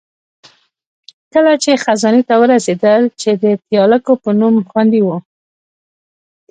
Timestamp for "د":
3.43-3.45